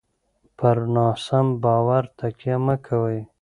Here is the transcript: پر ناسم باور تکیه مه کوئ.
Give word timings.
پر 0.59 0.77
ناسم 0.95 1.45
باور 1.63 2.03
تکیه 2.17 2.55
مه 2.65 2.75
کوئ. 2.85 3.19